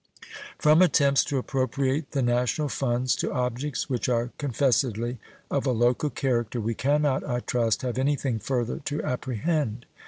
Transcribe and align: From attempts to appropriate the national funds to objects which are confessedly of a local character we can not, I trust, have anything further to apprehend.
From 0.57 0.81
attempts 0.81 1.23
to 1.25 1.37
appropriate 1.37 2.09
the 2.09 2.23
national 2.23 2.69
funds 2.69 3.15
to 3.17 3.31
objects 3.31 3.87
which 3.87 4.09
are 4.09 4.31
confessedly 4.39 5.19
of 5.51 5.67
a 5.67 5.71
local 5.73 6.09
character 6.09 6.59
we 6.59 6.73
can 6.73 7.03
not, 7.03 7.23
I 7.23 7.41
trust, 7.41 7.83
have 7.83 7.99
anything 7.99 8.39
further 8.39 8.79
to 8.85 9.03
apprehend. 9.03 9.85